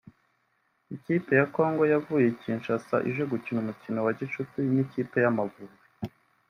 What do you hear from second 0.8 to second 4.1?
Ikipe ya Congo yavuye Kinshasa ije gukina umukino